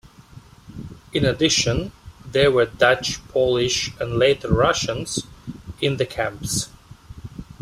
In 1.13 1.25
addition, 1.25 1.91
there 2.25 2.51
were 2.51 2.65
Dutch, 2.65 3.23
Polish, 3.27 3.91
and 3.99 4.17
later 4.17 4.51
Russians 4.51 5.27
in 5.79 5.97
the 5.97 6.07
camps. 6.07 6.69